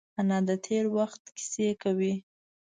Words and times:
انا 0.19 0.37
د 0.47 0.51
تېر 0.65 0.85
وخت 0.97 1.23
کیسې 1.37 1.67
کوي 1.81 2.13